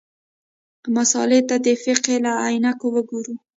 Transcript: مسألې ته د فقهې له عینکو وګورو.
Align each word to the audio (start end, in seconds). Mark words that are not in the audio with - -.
مسألې 0.95 1.39
ته 1.49 1.55
د 1.65 1.67
فقهې 1.83 2.17
له 2.25 2.31
عینکو 2.43 2.87
وګورو. 2.95 3.35